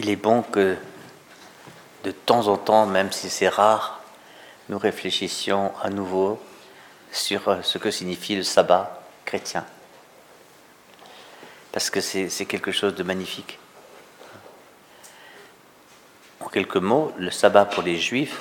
il 0.00 0.08
est 0.08 0.16
bon 0.16 0.40
que 0.40 0.78
de 2.04 2.10
temps 2.10 2.48
en 2.48 2.56
temps, 2.56 2.86
même 2.86 3.12
si 3.12 3.28
c'est 3.28 3.50
rare, 3.50 4.00
nous 4.70 4.78
réfléchissions 4.78 5.74
à 5.82 5.90
nouveau 5.90 6.40
sur 7.12 7.48
euh, 7.48 7.60
ce 7.62 7.76
que 7.76 7.90
signifie 7.90 8.34
le 8.34 8.42
sabbat 8.42 9.02
chrétien. 9.26 9.66
Parce 11.72 11.90
que 11.90 12.00
c'est 12.00 12.46
quelque 12.46 12.72
chose 12.72 12.94
de 12.94 13.02
magnifique. 13.02 13.58
En 16.40 16.48
quelques 16.48 16.76
mots, 16.76 17.12
le 17.18 17.30
sabbat 17.30 17.66
pour 17.66 17.82
les 17.82 17.98
juifs, 17.98 18.40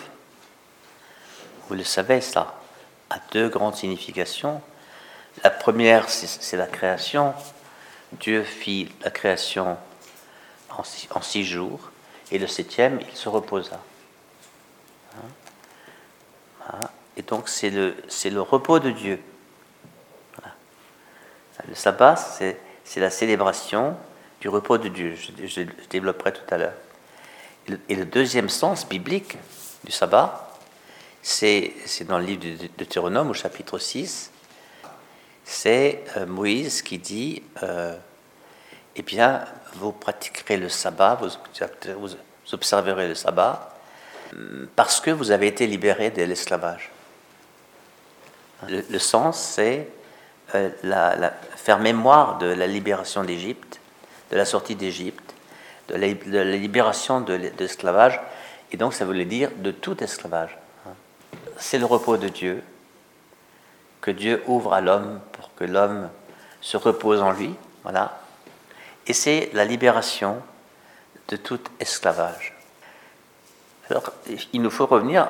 vous 1.68 1.76
le 1.76 1.84
savez 1.84 2.22
ça, 2.22 2.58
a 3.10 3.18
deux 3.34 3.50
grandes 3.50 3.76
significations. 3.76 4.62
La 5.44 5.50
première, 5.50 6.10
c'est 6.10 6.58
la 6.58 6.68
création. 6.68 7.34
Dieu 8.14 8.44
fit 8.44 8.90
la 9.04 9.12
création 9.12 9.78
en 10.80 11.22
six, 11.22 11.44
jours, 11.44 11.92
et 12.32 12.38
le 12.38 12.48
septième, 12.48 13.00
il 13.10 13.16
se 13.16 13.30
reposa. 13.30 13.80
Hein? 16.68 16.80
Et 17.18 17.22
donc, 17.22 17.50
c'est 17.50 17.70
le, 17.70 17.96
le 18.26 18.42
repos 18.42 18.80
de 18.80 18.92
Dieu. 18.92 19.20
Le 21.68 21.76
sabbat, 21.76 22.16
c'est 22.16 23.00
la 23.00 23.10
célébration 23.10 23.98
du 24.40 24.48
repos 24.48 24.78
de 24.78 24.88
Dieu. 24.88 25.16
Je, 25.16 25.64
développerai 25.90 26.32
tout 26.32 26.42
à 26.50 26.58
l'heure. 26.58 26.74
Et, 27.90 27.96
le 27.96 28.06
deuxième 28.06 28.50
sens 28.50 28.88
biblique 28.88 29.38
du 29.84 29.92
sabbat, 29.92 30.58
c'est 31.22 31.74
dans 32.08 32.18
le 32.18 32.26
livre 32.26 32.42
de 32.42 32.70
Deutéronome 32.78 33.30
au 33.30 33.34
chapitre 33.34 33.78
6. 33.78 34.32
C'est 35.44 36.04
euh, 36.16 36.26
Moïse 36.26 36.82
qui 36.82 36.98
dit 37.00 37.44
euh, 37.64 37.98
Eh 38.96 39.02
bien, 39.02 39.44
vous 39.74 39.92
pratiquerez 39.92 40.58
le 40.58 40.70
sabbat, 40.70 41.20
vous, 41.20 42.16
observerez 42.52 43.08
le 43.08 43.16
sabbat, 43.16 43.76
parce 44.76 45.02
que 45.02 45.12
vous 45.12 45.32
avez 45.32 45.48
été 45.48 45.68
libérés 45.68 46.12
de 46.12 46.24
l'esclavage. 46.24 46.92
Le, 48.68 49.00
sens, 49.00 49.40
c'est 49.40 49.88
euh, 50.54 50.70
faire 51.56 51.80
mémoire 51.80 52.38
de 52.40 52.48
la 52.48 52.68
libération 52.68 53.24
d'Égypte, 53.24 53.80
de 54.32 54.38
la 54.38 54.46
sortie 54.46 54.76
d'Égypte, 54.76 55.34
de, 55.88 55.96
la 55.96 56.44
libération 56.44 57.22
de, 57.22 57.34
l'esclavage, 57.58 58.20
et 58.72 58.78
donc 58.78 58.94
ça 58.94 59.06
voulait 59.06 59.26
dire 59.26 59.52
de 59.58 59.72
tout 59.72 60.04
esclavage. 60.04 60.58
C'est 61.58 61.78
le 61.78 61.86
repos 61.86 62.18
de 62.18 62.28
Dieu, 62.28 62.64
que 64.02 64.12
Dieu 64.12 64.44
ouvre 64.48 64.74
à 64.74 64.82
l'homme 64.82 65.20
pour 65.34 65.54
que 65.56 65.64
l'homme 65.64 66.10
se 66.62 66.78
repose 66.78 67.22
en 67.22 67.32
lui, 67.32 67.56
voilà, 67.84 68.20
et 69.10 69.14
c'est 69.14 69.50
la 69.54 69.66
libération 69.66 70.42
de 71.28 71.36
tout 71.36 71.60
esclavage. 71.80 72.54
Alors, 73.90 74.14
il 74.54 74.62
nous 74.62 74.70
faut 74.70 74.86
revenir 74.86 75.28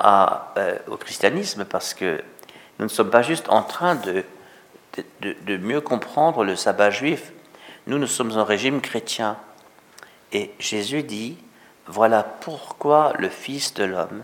euh, 0.58 0.76
au 0.86 0.98
christianisme 0.98 1.64
parce 1.64 1.94
que 1.94 2.22
nous 2.78 2.84
ne 2.84 2.90
sommes 2.90 3.10
pas 3.10 3.22
juste 3.22 3.48
en 3.48 3.62
train 3.62 3.94
de, 3.94 4.22
mieux 5.56 5.80
comprendre 5.80 6.44
le 6.44 6.56
sabbat 6.56 6.90
juif. 6.90 7.32
Nous, 7.86 7.98
nous 7.98 8.06
sommes 8.06 8.36
un 8.36 8.44
régime 8.44 8.82
chrétien. 8.82 9.38
Et 10.32 10.52
Jésus 10.58 11.02
dit, 11.02 11.38
voilà 11.86 12.22
pourquoi 12.22 13.14
le 13.18 13.30
Fils 13.30 13.72
de 13.72 13.84
l'homme, 13.84 14.22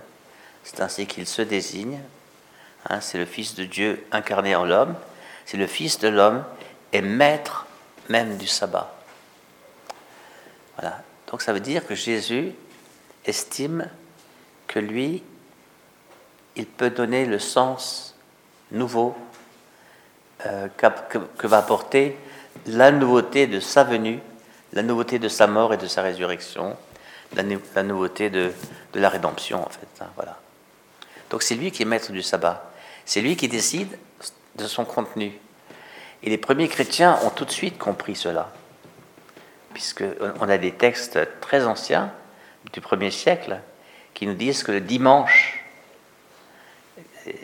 c'est 0.64 0.80
ainsi 0.82 1.06
qu'il 1.06 1.26
se 1.26 1.41
désigne, 1.41 1.98
hein, 2.91 3.00
c'est 3.00 3.18
le 3.18 3.24
Fils 3.24 3.54
de 3.54 3.64
Dieu 3.64 4.04
incarné 4.12 4.54
en 4.54 4.66
l'homme, 4.66 4.94
c'est 5.46 5.56
le 5.56 5.66
Fils 5.66 5.98
de 5.98 6.08
l'homme 6.08 6.44
est 6.92 7.00
maître 7.00 7.66
même 8.10 8.36
du 8.36 8.46
sabbat. 8.46 8.95
Donc 11.30 11.42
ça 11.42 11.52
veut 11.52 11.60
dire 11.60 11.86
que 11.86 11.94
Jésus 11.94 12.52
estime 13.24 13.88
que 14.66 14.78
lui, 14.78 15.22
il 16.55 16.66
peut 16.66 16.91
donner 16.91 17.27
le 17.27 17.38
sens 17.38 18.14
nouveau 18.70 19.16
euh, 20.47 20.69
que, 20.76 21.47
va 21.47 21.59
apporter 21.59 22.16
la 22.66 22.91
nouveauté 22.91 23.47
de 23.47 23.60
sa 23.60 23.84
venue, 23.84 24.20
la 24.72 24.82
nouveauté 24.82 25.19
de 25.19 25.28
sa 25.28 25.47
mort 25.47 25.72
et 25.75 25.76
de 25.76 25.87
sa 25.87 26.03
résurrection, 26.03 26.76
la, 27.34 27.82
nouveauté 27.82 28.31
de, 28.31 28.53
la 28.94 29.08
rédemption 29.08 29.64
en 29.64 29.69
fait. 29.69 29.88
Hein, 30.00 30.08
voilà. 30.14 30.38
Donc 31.31 31.43
c'est 31.43 31.54
lui 31.54 31.70
qui 31.70 31.82
est 31.82 31.87
maître 31.87 32.12
du 32.12 32.22
sabbat. 32.22 32.70
C'est 33.04 33.20
lui 33.20 33.37
qui 33.37 33.48
décide 33.48 33.98
de 34.56 34.66
son 34.66 34.84
contenu. 34.84 35.32
Et 36.22 36.31
les 36.31 36.38
premiers 36.38 36.69
chrétiens 36.69 37.19
ont 37.25 37.31
tout 37.31 37.44
de 37.44 37.50
suite 37.50 37.78
compris 37.78 38.16
cela 38.16 38.53
puisqu'on 39.76 40.48
a 40.48 40.56
des 40.56 40.72
textes 40.72 41.19
très 41.42 41.66
anciens 41.66 42.10
du 42.72 42.81
premier 42.81 43.10
siècle 43.10 43.60
qui 44.14 44.26
nous 44.26 44.32
disent 44.32 44.62
que 44.62 44.72
le 44.72 44.81
dimanche, 44.81 45.62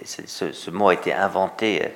ce, 0.06 0.70
mot 0.70 0.88
a 0.88 0.94
été 0.94 1.12
inventé 1.12 1.92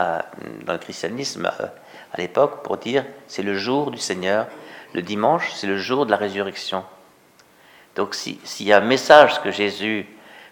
euh, 0.00 0.20
dans 0.64 0.72
le 0.72 0.78
christianisme 0.78 1.50
euh, 1.60 1.66
à 2.14 2.16
l'époque 2.16 2.62
pour 2.62 2.78
dire 2.78 3.04
c'est 3.28 3.42
le 3.42 3.58
jour 3.58 3.90
du 3.90 3.98
Seigneur, 3.98 4.46
le 4.94 5.02
dimanche 5.02 5.52
c'est 5.54 5.66
le 5.66 5.76
jour 5.76 6.06
de 6.06 6.10
la 6.10 6.16
résurrection. 6.16 6.82
Donc 7.94 8.14
s'il 8.14 8.66
y 8.66 8.72
a 8.72 8.78
un 8.78 8.86
message 8.86 9.42
que 9.42 9.50
Jésus, 9.50 10.06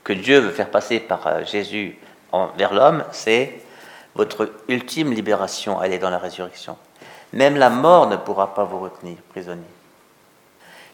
que 0.04 0.12
Dieu 0.12 0.40
veut 0.40 0.52
faire 0.52 0.70
passer 0.70 1.00
par 1.00 1.26
euh, 1.26 1.42
Jésus 1.46 1.96
vers 2.58 2.74
l'homme, 2.74 3.02
c'est 3.12 3.62
votre 4.14 4.52
ultime 4.68 5.10
libération, 5.10 5.82
elle 5.82 5.94
est 5.94 5.98
dans 5.98 6.10
la 6.10 6.18
résurrection. 6.18 6.76
Même 7.32 7.56
la 7.56 7.70
mort 7.70 8.08
ne 8.08 8.16
pourra 8.16 8.54
pas 8.54 8.64
vous 8.64 8.80
retenir 8.80 9.16
prisonnier. 9.30 9.62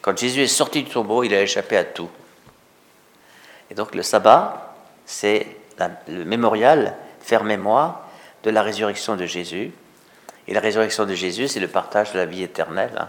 Quand 0.00 0.16
Jésus 0.16 0.42
est 0.42 0.46
sorti 0.46 0.82
du 0.82 0.90
tombeau, 0.90 1.24
il 1.24 1.34
a 1.34 1.42
échappé 1.42 1.76
à 1.76 1.84
tout. 1.84 2.10
Et 3.70 3.74
donc 3.74 3.94
le 3.94 4.02
sabbat, 4.02 4.74
c'est 5.04 5.46
le 6.08 6.24
mémorial, 6.24 6.96
faire 7.20 7.44
mémoire 7.44 8.08
de 8.44 8.50
la 8.50 8.62
résurrection 8.62 9.16
de 9.16 9.26
Jésus. 9.26 9.72
Et 10.46 10.54
la 10.54 10.60
résurrection 10.60 11.04
de 11.04 11.14
Jésus, 11.14 11.48
c'est 11.48 11.60
le 11.60 11.68
partage 11.68 12.12
de 12.12 12.18
la 12.18 12.24
vie 12.24 12.42
éternelle. 12.42 12.92
Hein. 12.98 13.08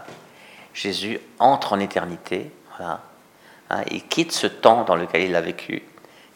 Jésus 0.74 1.20
entre 1.40 1.74
en 1.74 1.80
éternité, 1.80 2.52
voilà. 2.78 3.02
Hein, 3.70 3.84
il 3.92 4.04
quitte 4.08 4.32
ce 4.32 4.48
temps 4.48 4.84
dans 4.84 4.96
lequel 4.96 5.22
il 5.24 5.36
a 5.36 5.42
vécu 5.42 5.84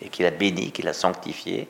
et 0.02 0.10
qu'il 0.10 0.25
a 0.25 0.31
béni, 0.31 0.72
qu'il 0.72 0.88
a 0.88 0.94
sanctifié. 0.94 1.68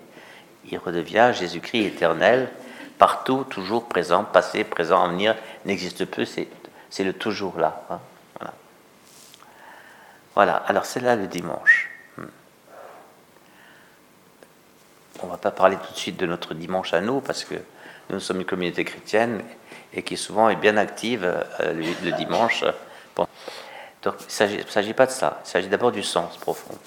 Il 0.69 0.77
redevient 0.77 1.31
Jésus-Christ 1.33 1.85
éternel, 1.85 2.49
partout, 2.97 3.45
toujours 3.49 3.87
présent, 3.87 4.23
passé, 4.23 4.63
présent, 4.63 5.03
avenir, 5.03 5.35
n'existe 5.65 6.05
plus, 6.05 6.39
c'est 6.89 7.03
le 7.03 7.13
toujours 7.13 7.57
là. 7.59 7.83
Hein. 7.89 7.99
Voilà. 8.39 8.53
voilà. 10.35 10.55
alors 10.67 10.85
c'est 10.85 10.99
là 10.99 11.15
le 11.15 11.27
dimanche. 11.27 11.89
Hmm. 12.17 12.23
On 15.21 15.25
ne 15.27 15.31
va 15.31 15.37
pas 15.37 15.51
parler 15.51 15.77
tout 15.77 15.93
de 15.93 15.97
suite 15.97 16.17
de 16.17 16.25
notre 16.25 16.53
dimanche 16.53 16.93
à 16.93 17.01
nous, 17.01 17.21
parce 17.21 17.43
que 17.43 17.55
nous 18.09 18.19
sommes 18.19 18.39
une 18.39 18.45
communauté 18.45 18.83
chrétienne 18.83 19.41
et 19.93 20.03
qui 20.03 20.17
souvent 20.17 20.49
est 20.49 20.55
bien 20.55 20.77
active 20.77 21.23
euh, 21.23 21.73
le, 21.73 22.11
dimanche. 22.11 22.63
Donc 23.15 24.15
il 24.19 24.57
ne 24.57 24.63
s'agit 24.69 24.93
pas 24.93 25.05
de 25.05 25.11
ça, 25.11 25.41
il 25.45 25.49
s'agit 25.49 25.69
d'abord 25.69 25.91
du 25.91 26.03
sens 26.03 26.37
profond. 26.37 26.77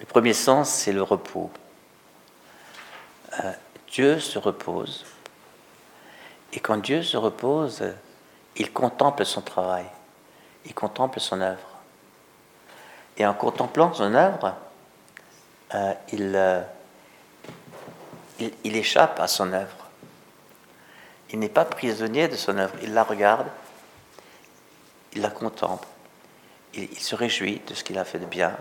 Le 0.00 0.06
premier 0.06 0.32
sens, 0.32 0.70
c'est 0.70 0.92
le 0.92 1.02
repos. 1.02 1.50
Euh, 3.40 3.52
Dieu 3.90 4.20
se 4.20 4.38
repose. 4.38 5.04
Et 6.52 6.60
quand 6.60 6.78
Dieu 6.78 7.02
se 7.02 7.16
repose, 7.16 7.82
il 8.56 8.72
contemple 8.72 9.24
son 9.24 9.40
travail, 9.40 9.86
il 10.66 10.74
contemple 10.74 11.20
son 11.20 11.40
œuvre. 11.40 11.68
Et 13.16 13.26
en 13.26 13.34
contemplant 13.34 13.92
son 13.92 14.14
œuvre, 14.14 14.54
euh, 15.74 15.94
euh, 16.14 16.62
il, 18.38 18.48
il, 18.64 18.76
échappe 18.76 19.18
à 19.20 19.28
son 19.28 19.52
œuvre. 19.52 19.88
Il 21.30 21.38
n'est 21.38 21.48
pas 21.48 21.64
prisonnier 21.64 22.28
de 22.28 22.36
son 22.36 22.58
œuvre, 22.58 22.74
il 22.82 22.92
la 22.92 23.04
regarde, 23.04 23.48
il 25.14 25.22
la 25.22 25.30
contemple, 25.30 25.88
il, 26.74 26.98
se 26.98 27.14
réjouit 27.14 27.62
de 27.66 27.74
ce 27.74 27.84
qu'il 27.84 27.98
a 27.98 28.04
fait 28.04 28.18
de 28.18 28.26
bien, 28.26 28.54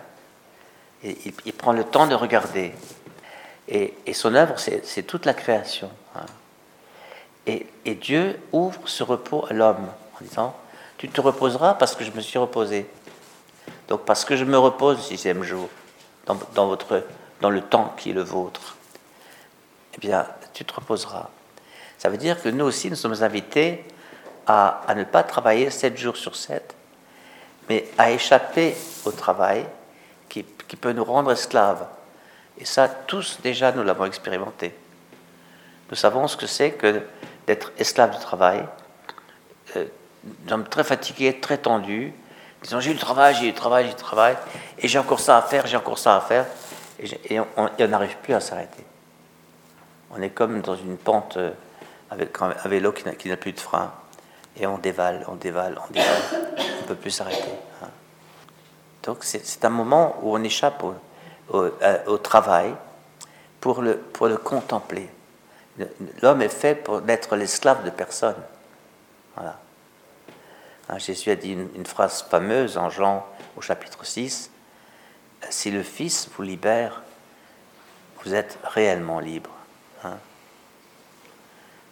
et 1.03 1.17
il 1.45 1.53
prend 1.53 1.73
le 1.73 1.83
temps 1.83 2.07
de 2.07 2.15
regarder 2.15 2.73
et, 3.67 4.13
son 4.13 4.35
œuvre, 4.35 4.55
c'est 4.57 5.03
toute 5.03 5.25
la 5.25 5.33
création. 5.33 5.89
Hein. 6.15 6.25
Et, 7.47 7.95
Dieu 7.95 8.39
ouvre 8.51 8.81
ce 8.85 9.03
repos 9.03 9.45
à 9.49 9.53
l'homme 9.53 9.87
en 10.15 10.23
disant, 10.23 10.55
tu 10.97 11.09
te 11.09 11.21
reposeras 11.21 11.75
parce 11.75 11.95
que 11.95 12.03
je 12.03 12.11
me 12.11 12.21
suis 12.21 12.37
reposé. 12.37 12.85
Donc 13.87 14.01
parce 14.01 14.25
que 14.25 14.35
je 14.35 14.45
me 14.45 14.57
repose 14.57 14.97
le 14.97 15.03
sixième 15.03 15.43
jour, 15.43 15.69
dans, 16.25 17.49
le 17.49 17.61
temps 17.61 17.93
qui 17.97 18.11
est 18.11 18.13
le 18.13 18.23
vôtre, 18.23 18.75
eh 19.95 19.97
bien, 19.99 20.25
tu 20.53 20.65
te 20.65 20.73
reposeras. 20.73 21.29
Ça 21.97 22.09
veut 22.09 22.17
dire 22.17 22.41
que 22.41 22.49
nous 22.49 22.65
aussi, 22.65 22.89
nous 22.89 22.95
sommes 22.95 23.21
invités 23.23 23.85
à, 24.47 24.83
ne 24.95 25.03
pas 25.03 25.23
travailler 25.23 25.69
sept 25.69 25.97
jours 25.97 26.17
sur 26.17 26.35
sept, 26.35 26.75
mais 27.69 27.87
à 27.97 28.11
échapper 28.11 28.75
au 29.05 29.11
travail 29.11 29.65
qui 30.27 30.43
peut 30.43 30.93
nous 30.93 31.03
rendre 31.03 31.31
esclaves. 31.31 31.85
Et 32.61 32.65
ça, 32.65 32.87
tous 32.87 33.39
déjà, 33.41 33.71
nous 33.71 33.83
l'avons 33.83 34.05
expérimenté. 34.05 34.71
Nous 35.89 35.95
savons 35.95 36.27
ce 36.27 36.37
que 36.37 36.45
c'est 36.45 36.71
que 36.71 37.01
d'être 37.47 37.71
esclave 37.79 38.11
du 38.11 38.19
travail, 38.19 38.63
euh, 39.75 39.85
des 40.23 40.53
hommes 40.53 40.67
très 40.67 40.83
fatigués, 40.83 41.39
très 41.39 41.57
tendus, 41.57 42.13
disant 42.61 42.79
j'ai 42.79 42.93
du 42.93 42.99
travail, 42.99 43.33
j'ai 43.33 43.47
du 43.47 43.55
travail, 43.55 43.85
j'ai 43.85 43.93
du 43.93 43.95
travail, 43.95 44.37
et 44.77 44.87
j'ai 44.87 44.99
encore 44.99 45.19
ça 45.19 45.39
à 45.39 45.41
faire, 45.41 45.65
j'ai 45.65 45.75
encore 45.75 45.97
ça 45.97 46.15
à 46.15 46.21
faire, 46.21 46.45
et, 46.99 47.39
on 47.39 47.69
n'arrive 47.79 48.15
plus 48.17 48.35
à 48.35 48.39
s'arrêter. 48.39 48.85
On 50.11 50.21
est 50.21 50.29
comme 50.29 50.61
dans 50.61 50.75
une 50.75 50.97
pente 50.97 51.37
euh, 51.37 51.49
avec 52.11 52.39
un 52.41 52.69
vélo 52.69 52.91
qui 52.91 53.27
n'a 53.27 53.37
plus 53.37 53.53
de 53.53 53.59
frein, 53.59 53.91
et 54.55 54.67
on 54.67 54.77
dévale, 54.77 55.25
on 55.27 55.35
dévale, 55.35 55.79
on 55.89 55.91
dévale, 55.91 56.21
on 56.57 56.81
ne 56.83 56.87
peut 56.87 56.95
plus 56.95 57.09
s'arrêter. 57.09 57.53
Hein. 57.81 57.89
Donc 59.01 59.23
c'est 59.23 59.65
un 59.65 59.69
moment 59.69 60.19
où 60.21 60.37
on 60.37 60.43
échappe 60.43 60.83
au, 60.83 60.93
au, 61.51 62.17
travail 62.17 62.73
pour 63.59 63.81
le, 63.81 63.97
pour 63.97 64.27
le 64.27 64.37
contempler. 64.37 65.09
L'homme 66.21 66.41
est 66.41 66.49
fait 66.49 66.75
pour 66.75 67.01
n'être 67.01 67.35
l'esclave 67.35 67.83
de 67.83 67.89
personne. 67.89 68.41
Voilà. 69.35 69.59
Hein, 70.89 70.97
Jésus 70.97 71.31
a 71.31 71.35
dit 71.35 71.53
une, 71.53 71.85
phrase 71.85 72.23
fameuse 72.23 72.77
en 72.77 72.89
Jean 72.89 73.25
au 73.55 73.61
chapitre 73.61 74.05
6, 74.05 74.51
Si 75.49 75.71
le 75.71 75.83
Fils 75.83 76.29
vous 76.35 76.43
libère, 76.43 77.01
vous 78.23 78.33
êtes 78.33 78.57
réellement 78.63 79.19
libre. 79.19 79.51
Hein. 80.03 80.17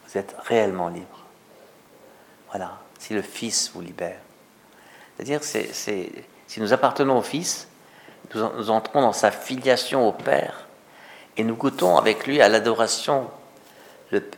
Vous 0.05 0.17
êtes 0.17 0.35
réellement 0.45 0.89
libre. 0.89 1.25
Voilà, 2.49 2.79
si 2.97 3.13
le 3.13 3.21
Fils 3.21 3.71
vous 3.73 3.81
libère. 3.81 4.19
C'est-à-dire, 5.15 5.43
c'est, 5.43 5.71
si 5.73 6.59
nous 6.59 6.73
appartenons 6.73 7.17
au 7.17 7.21
Fils, 7.21 7.67
nous, 8.35 8.69
entrons 8.69 9.01
dans 9.01 9.13
sa 9.13 9.31
filiation 9.31 10.07
au 10.07 10.11
Père 10.11 10.67
et 11.37 11.43
nous 11.43 11.55
goûtons 11.55 11.97
avec 11.97 12.27
lui 12.27 12.41
à 12.41 12.49
l'adoration. 12.49 13.29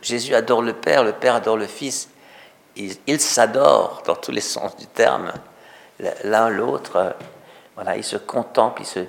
Jésus 0.02 0.34
adore 0.34 0.62
le 0.62 0.72
Père, 0.72 1.04
le 1.04 1.12
Père 1.12 1.34
adore 1.34 1.56
le 1.56 1.66
Fils. 1.66 2.08
Ils 2.76 3.20
s'adorent 3.20 4.02
dans 4.06 4.16
tous 4.16 4.30
les 4.30 4.40
sens 4.40 4.76
du 4.76 4.86
terme, 4.86 5.32
l'un 6.24 6.48
l'autre. 6.48 7.14
Voilà, 7.74 7.96
ils 7.96 8.04
se 8.04 8.16
contemplent, 8.16 8.82
ils 8.82 8.86
se, 8.86 9.00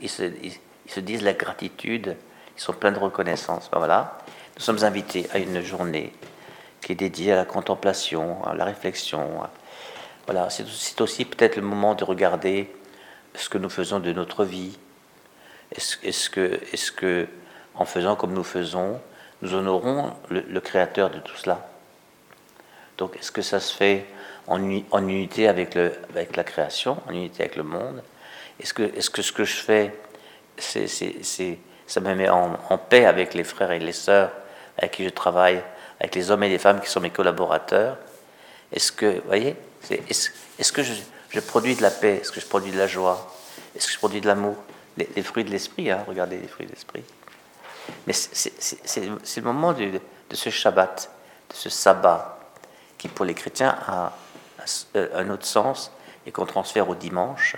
ils 0.00 0.08
se, 0.08 0.22
ils 0.42 0.58
se, 0.88 1.00
disent 1.00 1.22
la 1.22 1.32
gratitude, 1.32 2.16
ils 2.56 2.60
sont 2.60 2.72
pleins 2.72 2.92
de 2.92 2.98
reconnaissance. 2.98 3.68
Ben 3.70 3.78
voilà, 3.78 4.18
nous 4.56 4.62
sommes 4.62 4.82
invités 4.84 5.28
à 5.32 5.38
une 5.38 5.60
journée 5.60 6.12
qui 6.80 6.92
est 6.92 6.96
dédiée 6.96 7.32
à 7.32 7.36
la 7.36 7.44
contemplation, 7.44 8.42
à 8.44 8.54
la 8.54 8.64
réflexion. 8.64 9.28
Voilà, 10.26 10.48
c'est 10.50 11.00
aussi 11.00 11.24
peut-être 11.24 11.56
le 11.56 11.62
moment 11.62 11.94
de 11.94 12.04
regarder 12.04 12.70
ce 13.36 13.48
que 13.48 13.58
nous 13.58 13.70
faisons 13.70 14.00
de 14.00 14.12
notre 14.12 14.44
vie. 14.44 14.78
Est-ce 15.72 16.30
que, 16.30 16.60
est 16.72 16.94
que, 16.94 17.26
en 17.74 17.84
faisant 17.84 18.16
comme 18.16 18.32
nous 18.32 18.44
faisons, 18.44 19.00
nous 19.42 19.54
honorons 19.54 20.12
le, 20.30 20.60
Créateur 20.60 21.10
de 21.10 21.18
tout 21.18 21.36
cela? 21.36 21.68
Donc, 22.98 23.16
est-ce 23.16 23.30
que 23.30 23.42
ça 23.42 23.60
se 23.60 23.74
fait 23.74 24.06
en, 24.46 24.58
unité 24.58 25.48
avec, 25.48 25.74
le, 25.74 25.92
avec, 26.10 26.36
la 26.36 26.44
création, 26.44 26.98
en 27.08 27.12
unité 27.12 27.42
avec 27.42 27.56
le 27.56 27.62
monde? 27.62 28.02
Est-ce 28.60 28.72
que, 28.72 28.82
est 28.82 29.10
que 29.10 29.22
ce 29.22 29.32
que 29.32 29.44
je 29.44 29.56
fais, 29.56 29.92
ça 30.58 32.00
me 32.00 32.14
met 32.14 32.28
en, 32.28 32.78
paix 32.78 33.04
avec 33.04 33.34
les 33.34 33.44
frères 33.44 33.72
et 33.72 33.78
les 33.78 33.92
sœurs 33.92 34.32
avec 34.78 34.92
qui 34.92 35.04
je 35.04 35.10
travaille, 35.10 35.62
avec 36.00 36.14
les 36.14 36.30
hommes 36.30 36.42
et 36.44 36.48
les 36.48 36.58
femmes 36.58 36.80
qui 36.80 36.88
sont 36.88 37.00
mes 37.00 37.10
collaborateurs? 37.10 37.98
Est-ce 38.72 38.92
que, 38.92 39.16
vous 39.16 39.26
voyez, 39.26 39.56
est-ce 39.90 40.30
est 40.58 40.72
que 40.72 40.82
je, 40.82 40.92
je 41.36 41.40
produis 41.40 41.76
de 41.76 41.82
la 41.82 41.90
paix 41.90 42.20
Est-ce 42.22 42.32
que 42.32 42.40
je 42.40 42.46
produis 42.46 42.72
de 42.72 42.78
la 42.78 42.86
joie? 42.86 43.30
Est-ce 43.76 43.88
que 43.88 43.92
je 43.92 43.98
produis 43.98 44.22
de 44.22 44.26
l'amour? 44.26 44.56
Les, 44.96 45.22
fruits 45.22 45.44
de 45.44 45.50
l'esprit, 45.50 45.90
hein, 45.90 46.02
regardez 46.08 46.38
les 46.38 46.48
fruits 46.48 46.64
de 46.64 46.72
l'esprit. 46.72 47.04
Mais 48.06 48.14
c'est 48.14 49.00
le 49.04 49.42
moment 49.42 49.74
de, 49.74 50.00
ce 50.32 50.48
Shabbat, 50.48 51.10
de 51.50 51.54
ce 51.54 51.68
sabbat, 51.68 52.38
qui 52.96 53.08
pour 53.08 53.26
les 53.26 53.34
chrétiens 53.34 53.76
a 53.86 54.16
un 54.94 55.28
autre 55.28 55.44
sens 55.44 55.92
et 56.24 56.32
qu'on 56.32 56.46
transfère 56.46 56.88
au 56.88 56.94
dimanche. 56.94 57.56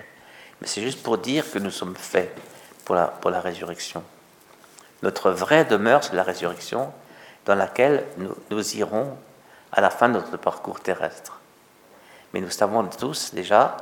Mais 0.60 0.66
c'est 0.66 0.82
juste 0.82 1.00
pour 1.04 1.18
dire 1.18 1.48
que 1.48 1.60
nous 1.60 1.70
sommes 1.70 1.94
faits 1.94 2.36
pour 2.84 2.96
la, 2.96 3.40
résurrection. 3.40 4.02
Notre 5.04 5.30
vraie 5.30 5.64
demeure, 5.64 6.02
c'est 6.02 6.16
la 6.16 6.24
résurrection, 6.24 6.92
dans 7.46 7.54
laquelle 7.54 8.04
nous 8.50 8.76
irons 8.76 9.16
à 9.70 9.80
la 9.80 9.90
fin 9.90 10.08
de 10.08 10.14
notre 10.14 10.36
parcours 10.36 10.80
terrestre. 10.80 11.38
Mais 12.32 12.40
nous 12.40 12.50
savons 12.50 12.84
tous 12.86 13.32
déjà, 13.34 13.76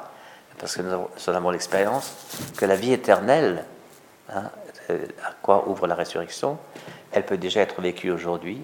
parce 0.59 0.77
que 0.77 0.83
nous 0.83 1.35
avons, 1.35 1.51
l'expérience, 1.51 2.13
que 2.57 2.65
la 2.65 2.77
vie 2.77 2.93
éternelle, 2.93 3.65
hein, 4.31 4.51
euh, 4.91 5.07
à 5.25 5.33
quoi 5.43 5.69
ouvre 5.69 5.87
la 5.87 5.95
résurrection, 5.95 6.59
elle 7.13 7.27
peut 7.27 7.37
déjà 7.37 7.61
être 7.61 7.81
vécue 7.81 8.11
aujourd'hui, 8.11 8.63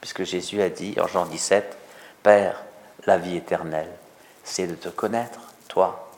puisque 0.00 0.24
Jésus 0.24 0.62
a 0.62 0.70
dit 0.70 0.96
en 1.00 1.06
Jean 1.06 1.26
17, 1.26 1.76
Père, 2.22 2.62
la 3.06 3.16
vie 3.18 3.36
éternelle, 3.36 3.90
c'est 4.44 4.66
de 4.66 4.74
te 4.74 4.88
connaître, 4.88 5.40
toi, 5.68 6.10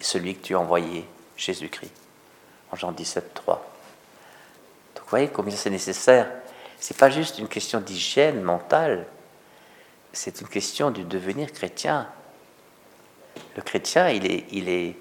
et 0.00 0.04
celui 0.04 0.34
que 0.36 0.42
tu 0.42 0.54
as 0.54 0.60
envoyé, 0.60 1.06
Jésus-Christ. 1.36 1.92
En 2.72 2.76
Jean 2.76 2.92
17, 2.92 3.34
3. 3.34 3.54
Donc 4.94 5.04
vous 5.04 5.10
voyez 5.10 5.28
combien 5.28 5.54
c'est 5.54 5.70
nécessaire. 5.70 6.28
C'est 6.80 6.96
pas 6.96 7.10
juste 7.10 7.38
une 7.38 7.48
question 7.48 7.80
d'hygiène 7.80 8.42
mentale, 8.42 9.06
c'est 10.12 10.40
une 10.40 10.48
question 10.48 10.90
du 10.90 11.04
devenir 11.04 11.52
chrétien. 11.52 12.08
Le 13.56 13.62
chrétien, 13.62 14.08
il 14.08 14.30
est, 14.30 14.44
il 14.50 14.68
est, 14.68 14.96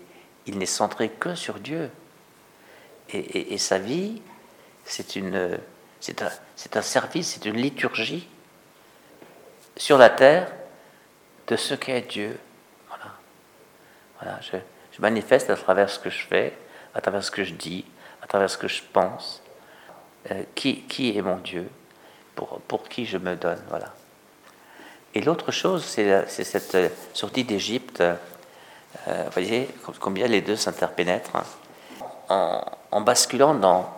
il 0.46 0.58
n'est 0.58 0.66
centré 0.66 1.10
que 1.10 1.36
sur 1.36 1.56
Dieu. 1.56 1.90
Et, 3.10 3.58
sa 3.58 3.78
vie, 3.78 4.22
c'est 4.86 5.16
une, 5.16 5.60
c'est 6.00 6.22
un, 6.24 6.32
c'est 6.56 6.78
un 6.78 6.82
service, 6.82 7.34
c'est 7.34 7.46
une 7.46 7.58
liturgie 7.58 8.28
sur 9.78 9.98
la 9.98 10.10
terre 10.10 10.52
de 11.48 11.56
ce 11.56 11.76
qu'est 11.76 12.02
Dieu. 12.02 12.40
Voilà. 12.88 13.14
Voilà. 14.20 14.40
Je, 14.42 14.58
je, 14.96 15.02
manifeste 15.02 15.50
à 15.52 15.56
travers 15.56 15.90
ce 15.90 16.00
que 16.00 16.10
je 16.10 16.26
fais, 16.26 16.54
à 16.96 17.02
travers 17.02 17.24
ce 17.24 17.30
que 17.30 17.44
je 17.44 17.54
dis, 17.54 17.86
à 18.24 18.28
travers 18.28 18.50
ce 18.50 18.58
que 18.58 18.68
je 18.68 18.82
pense, 18.94 19.44
euh, 20.32 20.44
qui, 20.56 20.82
qui 20.84 21.16
est 21.16 21.22
mon 21.22 21.38
Dieu, 21.38 21.70
pour, 22.36 22.62
pour 22.62 22.88
qui 22.88 23.06
je 23.06 23.18
me 23.18 23.36
donne. 23.36 23.62
Voilà. 23.70 23.94
Et 25.14 25.22
l'autre 25.22 25.52
chose, 25.52 25.86
c'est, 25.86 26.28
cette 26.28 26.78
sortie 27.14 27.44
d'Égypte 27.44 28.02
vous 29.06 29.32
voyez 29.32 29.70
combien 30.00 30.28
les 30.28 30.42
deux 30.42 30.56
s'interpénètrent 30.56 31.36
hein. 32.30 32.62
en, 32.92 33.02
basculant 33.02 33.54
dans, 33.54 33.90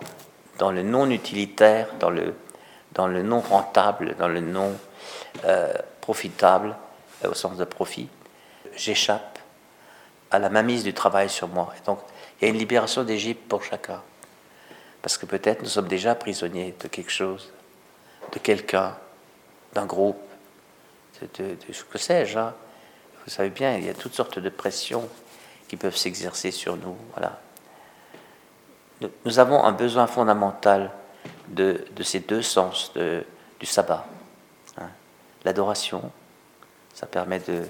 dans 0.57 0.71
le 0.71 0.81
non 0.81 1.09
utilitaire, 1.09 1.87
dans 1.99 2.09
le, 2.09 2.33
dans 2.93 3.07
le 3.07 3.21
non 3.21 3.41
rentable, 3.41 4.15
dans 4.17 4.27
le 4.27 4.39
non 4.39 4.73
euh, 5.43 5.73
profitable, 6.01 6.75
euh, 7.23 7.31
au 7.31 7.33
sens 7.33 7.57
de 7.57 7.65
profit, 7.65 8.07
j'échappe 8.75 9.37
à 10.31 10.39
la 10.39 10.49
mainmise 10.49 10.83
du 10.83 10.93
travail 10.93 11.29
sur 11.29 11.47
moi. 11.47 11.73
Et 11.77 11.85
donc, 11.85 11.99
il 12.39 12.45
y 12.45 12.47
a 12.47 12.53
une 12.53 12.57
libération 12.57 13.03
d'Égypte 13.03 13.47
pour 13.47 13.63
chacun. 13.63 14.01
Parce 15.01 15.17
que 15.17 15.25
peut-être 15.25 15.61
nous 15.61 15.69
sommes 15.69 15.87
déjà 15.87 16.15
prisonniers 16.15 16.73
de 16.79 16.87
quelque 16.87 17.11
chose, 17.11 17.51
de 18.33 18.39
quelqu'un, 18.39 18.97
d'un 19.73 19.85
groupe, 19.85 20.19
de, 21.37 21.55
ce 21.71 21.83
que 21.83 21.97
sais-je. 21.97 22.39
Hein. 22.39 22.53
Vous 23.25 23.31
savez 23.31 23.49
bien, 23.49 23.75
il 23.77 23.85
y 23.85 23.89
a 23.89 23.93
toutes 23.93 24.13
sortes 24.13 24.39
de 24.39 24.49
pressions 24.49 25.09
qui 25.67 25.77
peuvent 25.77 25.97
s'exercer 25.97 26.51
sur 26.51 26.77
nous. 26.77 26.95
Voilà. 27.13 27.39
Nous 29.25 29.39
avons 29.39 29.63
un 29.63 29.71
besoin 29.71 30.07
fondamental 30.07 30.91
de, 31.47 31.83
ces 32.01 32.19
deux 32.19 32.41
sens 32.41 32.93
du 33.59 33.65
sabbat. 33.65 34.05
Hein. 34.77 34.89
L'adoration, 35.43 36.11
ça 36.93 37.07
permet 37.07 37.39
de, 37.39 37.63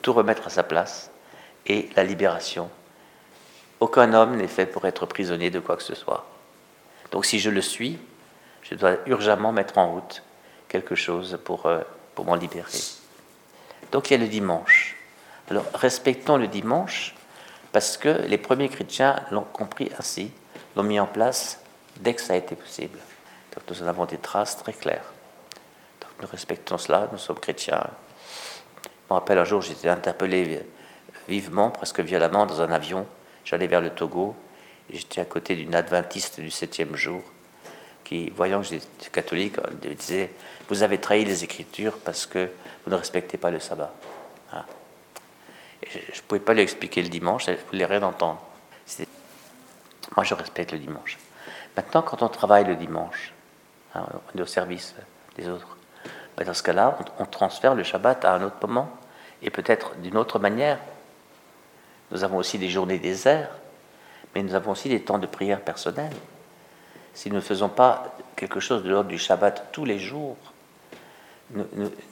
tout 0.00 0.12
remettre 0.12 0.46
à 0.46 0.50
sa 0.50 0.62
place, 0.62 1.10
et 1.66 1.90
la 1.94 2.04
libération. 2.04 2.70
Aucun 3.78 4.14
homme 4.14 4.36
n'est 4.36 4.48
fait 4.48 4.66
pour 4.66 4.86
être 4.86 5.06
prisonnier 5.06 5.50
de 5.50 5.60
quoi 5.60 5.76
que 5.76 5.82
ce 5.82 5.94
soit. 5.94 6.26
Donc 7.10 7.26
si 7.26 7.38
je 7.38 7.50
le 7.50 7.60
suis, 7.60 7.98
je 8.62 8.74
dois 8.74 8.96
urgemment 9.06 9.52
mettre 9.52 9.76
en 9.78 9.92
route 9.92 10.22
quelque 10.68 10.94
chose 10.94 11.38
pour, 11.44 11.66
euh, 11.66 11.80
pour 12.14 12.24
m'en 12.24 12.34
libérer. 12.34 12.70
Donc 13.92 14.10
il 14.10 14.14
y 14.14 14.16
a 14.16 14.18
le 14.18 14.28
dimanche. 14.28 14.96
Alors 15.52 15.66
respectons 15.74 16.38
le 16.38 16.48
dimanche 16.48 17.14
parce 17.72 17.98
que 17.98 18.08
les 18.08 18.38
premiers 18.38 18.70
chrétiens 18.70 19.16
l'ont 19.30 19.44
compris 19.44 19.90
ainsi, 19.98 20.32
l'ont 20.74 20.82
mis 20.82 20.98
en 20.98 21.04
place 21.04 21.60
dès 22.00 22.14
que 22.14 22.22
ça 22.22 22.32
a 22.32 22.36
été 22.36 22.54
possible. 22.54 22.98
Donc 23.54 23.64
nous 23.68 23.82
en 23.82 23.86
avons 23.86 24.06
des 24.06 24.16
traces 24.16 24.56
très 24.56 24.72
claires. 24.72 25.04
Donc 26.00 26.10
nous 26.22 26.26
respectons 26.26 26.78
cela, 26.78 27.10
nous 27.12 27.18
sommes 27.18 27.38
chrétiens. 27.38 27.84
Je 28.82 28.88
me 29.10 29.12
rappelle 29.12 29.36
un 29.36 29.44
jour, 29.44 29.60
j'étais 29.60 29.90
interpellé 29.90 30.64
vivement, 31.28 31.68
presque 31.68 32.00
violemment, 32.00 32.46
dans 32.46 32.62
un 32.62 32.72
avion. 32.72 33.06
J'allais 33.44 33.66
vers 33.66 33.82
le 33.82 33.90
Togo 33.90 34.34
j'étais 34.90 35.20
à 35.20 35.26
côté 35.26 35.54
d'une 35.54 35.74
adventiste 35.74 36.40
du 36.40 36.50
septième 36.50 36.96
jour 36.96 37.20
qui, 38.04 38.30
voyant 38.30 38.62
que 38.62 38.68
j'étais 38.68 39.10
catholique, 39.12 39.56
disait 39.82 40.30
Vous 40.70 40.82
avez 40.82 40.96
trahi 40.96 41.26
les 41.26 41.44
Écritures 41.44 41.98
parce 41.98 42.24
que 42.24 42.48
vous 42.86 42.90
ne 42.90 42.96
respectez 42.96 43.36
pas 43.36 43.50
le 43.50 43.60
sabbat. 43.60 43.92
Hein 44.54 44.64
je 45.92 45.98
ne 45.98 46.26
pouvais 46.26 46.40
pas 46.40 46.54
lui 46.54 46.62
expliquer 46.62 47.02
le 47.02 47.08
dimanche, 47.08 47.48
elle 47.48 47.58
voulait 47.70 47.86
rien 47.86 48.02
entendre. 48.02 48.40
Moi, 50.16 50.24
je 50.24 50.34
respecte 50.34 50.72
le 50.72 50.78
dimanche. 50.78 51.18
Maintenant, 51.76 52.02
quand 52.02 52.22
on 52.22 52.28
travaille 52.28 52.64
le 52.64 52.76
dimanche, 52.76 53.32
hein, 53.94 54.04
on 54.34 54.38
est 54.38 54.42
au 54.42 54.46
service 54.46 54.94
des 55.36 55.48
autres, 55.48 55.76
ben, 56.36 56.46
dans 56.46 56.54
ce 56.54 56.62
cas-là, 56.62 56.98
on, 57.18 57.26
transfère 57.26 57.74
le 57.74 57.82
Shabbat 57.82 58.24
à 58.24 58.34
un 58.34 58.42
autre 58.42 58.56
moment 58.66 58.90
Et 59.42 59.50
peut-être 59.50 59.94
d'une 59.96 60.16
autre 60.16 60.38
manière. 60.38 60.78
Nous 62.10 62.24
avons 62.24 62.36
aussi 62.36 62.58
des 62.58 62.68
journées 62.68 62.98
déserts, 62.98 63.50
mais 64.34 64.42
nous 64.42 64.54
avons 64.54 64.72
aussi 64.72 64.88
des 64.88 65.02
temps 65.02 65.18
de 65.18 65.26
prière 65.26 65.60
personnelle. 65.60 66.12
Si 67.14 67.30
nous 67.30 67.36
ne 67.36 67.40
faisons 67.40 67.68
pas 67.68 68.14
quelque 68.36 68.60
chose 68.60 68.82
de 68.82 68.90
l'ordre 68.90 69.08
du 69.08 69.18
Shabbat 69.18 69.68
tous 69.72 69.84
les 69.84 69.98
jours, 69.98 70.36
nous 71.50 71.66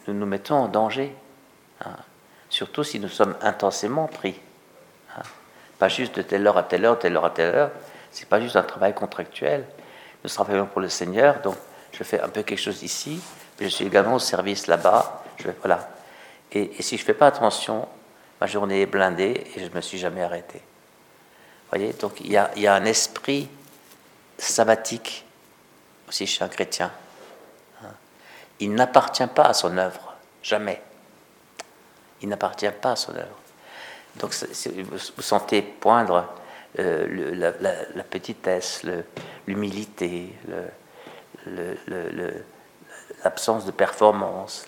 nous, 0.08 0.26
mettons 0.26 0.56
en 0.56 0.68
danger. 0.68 1.14
Hein. 1.84 1.96
Surtout 2.50 2.84
si 2.84 2.98
nous 2.98 3.08
sommes 3.08 3.36
intensément 3.40 4.08
pris. 4.08 4.38
Hein. 5.16 5.22
Pas 5.78 5.88
juste 5.88 6.16
de 6.16 6.22
telle 6.22 6.46
heure 6.46 6.58
à 6.58 6.64
telle 6.64 6.84
heure, 6.84 6.98
telle 6.98 7.16
heure 7.16 7.24
à 7.24 7.30
telle 7.30 7.54
heure. 7.54 7.70
C'est 8.10 8.28
pas 8.28 8.40
juste 8.40 8.56
un 8.56 8.62
travail 8.64 8.92
contractuel. 8.92 9.64
Nous 10.24 10.30
travaillons 10.30 10.66
pour 10.66 10.80
le 10.80 10.88
Seigneur, 10.88 11.40
donc 11.40 11.56
je 11.92 12.02
fais 12.02 12.20
un 12.20 12.28
peu 12.28 12.42
quelque 12.42 12.58
chose 12.58 12.82
ici, 12.82 13.22
mais 13.58 13.68
je 13.68 13.74
suis 13.74 13.86
également 13.86 14.14
au 14.14 14.18
service 14.18 14.66
là-bas. 14.66 15.22
Voilà. 15.60 15.88
Et, 16.52 16.82
si 16.82 16.96
je 16.96 17.04
fais 17.04 17.14
pas 17.14 17.28
attention, 17.28 17.88
ma 18.40 18.46
journée 18.46 18.82
est 18.82 18.86
blindée 18.86 19.46
et 19.54 19.60
je 19.60 19.66
ne 19.66 19.74
me 19.74 19.80
suis 19.80 19.98
jamais 19.98 20.22
arrêté. 20.22 20.60
voyez, 21.70 21.92
donc 21.94 22.20
il 22.20 22.32
y 22.32 22.36
a, 22.36 22.50
y 22.56 22.66
a 22.66 22.74
un 22.74 22.84
esprit 22.84 23.48
sabbatique 24.36 25.24
aussi 26.08 26.26
chez 26.26 26.44
un 26.44 26.48
chrétien. 26.48 26.90
Hein. 27.82 27.92
Il 28.58 28.74
n'appartient 28.74 29.26
pas 29.28 29.44
à 29.44 29.54
son 29.54 29.78
œuvre, 29.78 30.16
jamais. 30.42 30.82
Il 32.22 32.28
n'appartient 32.28 32.70
pas 32.80 32.92
à 32.92 32.96
son 32.96 33.14
œuvre. 33.14 33.38
Donc 34.16 34.34
vous 34.34 35.22
sentez 35.22 35.62
poindre 35.62 36.26
euh, 36.78 37.52
la, 37.94 38.02
petitesse, 38.02 38.82
l'humilité, 39.46 40.32
l'absence 43.24 43.64
de 43.64 43.70
performance. 43.70 44.66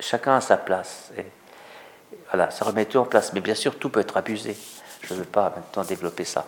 chacun 0.00 0.36
a 0.36 0.40
sa 0.40 0.56
place. 0.56 1.10
Et 1.16 1.26
voilà, 2.30 2.50
ça 2.50 2.64
remet 2.64 2.86
tout 2.86 2.98
en 2.98 3.04
place. 3.04 3.32
Mais 3.32 3.40
bien 3.40 3.54
sûr, 3.54 3.78
tout 3.78 3.90
peut 3.90 4.00
être 4.00 4.16
abusé. 4.16 4.56
Je 5.02 5.14
ne 5.14 5.20
veux 5.20 5.24
pas 5.24 5.52
maintenant 5.54 5.84
développer 5.84 6.24
ça. 6.24 6.46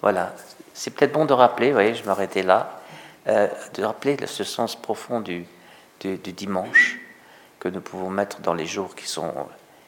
Voilà. 0.00 0.34
C'est 0.74 0.90
peut-être 0.90 1.12
bon 1.12 1.24
de 1.24 1.32
rappeler, 1.32 1.72
voyez, 1.72 1.94
je 1.94 2.04
m'arrêtais 2.04 2.42
là, 2.42 2.80
euh, 3.26 3.48
de 3.72 3.84
rappeler 3.84 4.18
ce 4.26 4.44
sens 4.44 4.76
profond 4.76 5.20
du, 5.20 5.46
dimanche 6.02 6.98
que 7.64 7.70
nous 7.70 7.80
pouvons 7.80 8.10
mettre 8.10 8.40
dans 8.40 8.52
les 8.52 8.66
jours 8.66 8.94
qui 8.94 9.08
sont, 9.08 9.32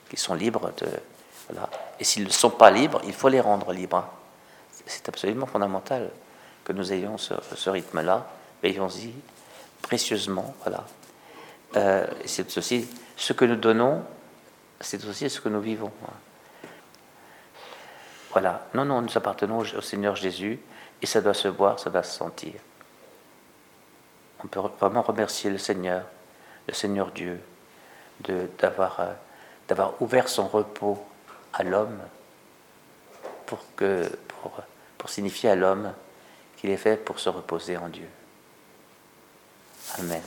qui 0.09 0.16
sont 0.16 0.33
libres. 0.33 0.73
De, 0.78 0.87
voilà. 1.50 1.68
Et 2.00 2.04
s'ils 2.04 2.25
ne 2.25 2.30
sont 2.30 2.49
pas 2.49 2.71
libres, 2.71 3.02
il 3.04 3.12
faut 3.12 3.28
les 3.28 3.40
rendre 3.40 3.71
libres. 3.75 4.09
C'est 4.87 5.06
absolument 5.11 5.45
fondamental 5.45 6.11
que 6.64 6.73
nous 6.73 6.90
ayons 6.90 7.18
ce, 7.18 7.68
rythme-là. 7.68 8.26
Veillons-y 8.62 9.12
précieusement. 9.83 10.54
Voilà. 10.62 10.87
Euh, 11.76 12.06
c'est 12.25 12.56
aussi 12.56 12.88
ce 13.14 13.35
que 13.35 13.45
nous 13.45 13.56
donnons, 13.56 14.02
c'est 14.80 15.04
aussi 15.04 15.28
ce 15.28 15.38
que 15.38 15.50
nous 15.50 15.61
vivons. 15.61 15.92
Voilà. 18.30 18.66
Non, 18.73 18.87
non, 18.87 19.02
nous 19.02 19.18
appartenons 19.18 19.59
au 19.59 19.80
Seigneur 19.83 20.16
Jésus 20.16 20.59
et 21.02 21.06
ça 21.06 21.21
doit 21.21 21.35
se 21.35 21.49
voir, 21.49 21.78
ça 21.78 21.90
doit 21.90 22.02
se 22.02 22.16
sentir. 22.16 22.54
On 24.42 24.47
peut 24.47 24.61
vraiment 24.80 25.02
remercier 25.02 25.50
le 25.50 25.59
Seigneur, 25.59 26.06
le 26.66 26.73
Seigneur 26.73 27.11
Dieu, 27.11 27.38
d'avoir 28.20 29.00
euh, 29.00 29.12
d'avoir 29.68 30.00
ouvert 30.00 30.28
son 30.28 30.46
repos 30.46 31.04
à 31.52 31.62
l'homme 31.62 31.99
pour, 33.46 33.58
pour 34.96 35.11
signifier 35.11 35.50
à 35.50 35.56
l'homme 35.56 35.92
qu'il 36.56 36.70
est 36.70 36.76
fait 36.76 36.96
pour 36.96 37.18
se 37.18 37.28
reposer 37.28 37.76
en 37.76 37.88
Dieu. 37.88 38.08
Amen. 39.99 40.23